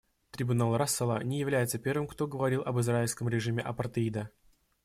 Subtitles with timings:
[0.31, 4.31] Трибунал Рассела не является первым, кто говорил об израильском режиме апартеида.